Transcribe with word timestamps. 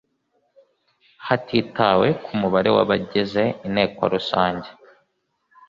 hatitawe 1.25 2.07
ku 2.23 2.31
mubare 2.39 2.69
w 2.75 2.77
abagize 2.83 3.43
Inteko 3.67 4.01
Rusange 4.13 4.69